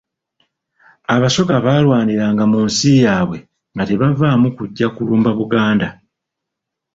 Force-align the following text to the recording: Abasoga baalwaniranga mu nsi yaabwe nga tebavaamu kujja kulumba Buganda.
Abasoga 1.15 1.55
baalwaniranga 1.65 2.43
mu 2.51 2.59
nsi 2.67 2.89
yaabwe 3.03 3.37
nga 3.73 3.83
tebavaamu 3.89 4.47
kujja 4.57 4.87
kulumba 4.95 5.31
Buganda. 5.39 5.87